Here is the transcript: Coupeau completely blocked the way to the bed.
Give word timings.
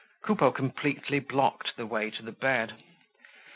Coupeau 0.23 0.49
completely 0.51 1.19
blocked 1.19 1.75
the 1.75 1.85
way 1.85 2.09
to 2.09 2.23
the 2.23 2.31
bed. 2.31 2.73